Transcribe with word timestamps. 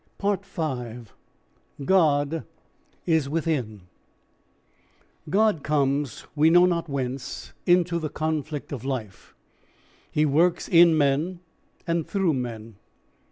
5. 0.17 1.13
GOD 1.85 2.43
IS 3.05 3.29
WITHIN 3.29 3.81
God 5.29 5.61
comes 5.63 6.25
we 6.35 6.49
know 6.49 6.65
not 6.65 6.89
whence, 6.89 7.53
into 7.67 7.99
the 7.99 8.09
conflict 8.09 8.71
of 8.71 8.83
life. 8.83 9.35
He 10.11 10.25
works 10.25 10.67
in 10.67 10.97
men 10.97 11.41
and 11.85 12.07
through 12.07 12.33
men. 12.33 12.77